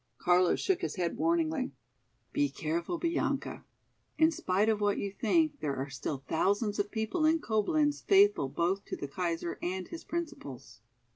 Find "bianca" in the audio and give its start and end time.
2.97-3.63